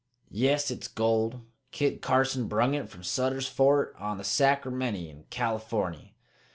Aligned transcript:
"Yes, 0.31 0.69
hit's 0.69 0.87
gold! 0.87 1.41
Kit 1.69 2.01
Carson 2.01 2.47
brung 2.47 2.73
it 2.73 2.89
from 2.89 3.03
Sutter's 3.03 3.47
Fort, 3.47 3.95
on 3.99 4.17
the 4.17 4.23
Sacramenty, 4.23 5.11
in 5.11 5.25
Californy. 5.29 6.15